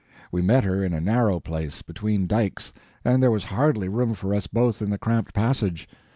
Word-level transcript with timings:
We 0.31 0.41
met 0.41 0.63
her 0.63 0.83
in 0.83 0.95
a 0.95 0.99
narrow 0.99 1.39
place, 1.39 1.83
between 1.83 2.25
dikes, 2.25 2.73
and 3.05 3.21
there 3.21 3.29
was 3.29 3.43
hardly 3.43 3.87
room 3.87 4.15
for 4.15 4.33
us 4.33 4.47
both 4.47 4.81
in 4.81 4.89
the 4.89 4.97
cramped 4.97 5.31
passage. 5.35 5.87